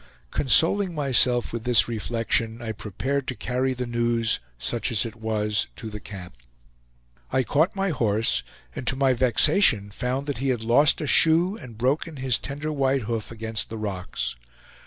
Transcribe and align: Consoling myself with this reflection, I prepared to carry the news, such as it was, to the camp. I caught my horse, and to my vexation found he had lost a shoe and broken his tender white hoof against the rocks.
Consoling 0.31 0.95
myself 0.95 1.53
with 1.53 1.63
this 1.63 1.87
reflection, 1.87 2.59
I 2.59 2.71
prepared 2.71 3.27
to 3.27 3.35
carry 3.35 3.75
the 3.75 3.85
news, 3.85 4.39
such 4.57 4.91
as 4.91 5.05
it 5.05 5.15
was, 5.15 5.67
to 5.75 5.91
the 5.91 5.99
camp. 5.99 6.37
I 7.31 7.43
caught 7.43 7.75
my 7.75 7.89
horse, 7.89 8.41
and 8.75 8.87
to 8.87 8.95
my 8.95 9.13
vexation 9.13 9.91
found 9.91 10.27
he 10.39 10.49
had 10.49 10.63
lost 10.63 11.01
a 11.01 11.05
shoe 11.05 11.55
and 11.55 11.77
broken 11.77 12.15
his 12.15 12.39
tender 12.39 12.71
white 12.71 13.03
hoof 13.03 13.29
against 13.29 13.69
the 13.69 13.77
rocks. 13.77 14.35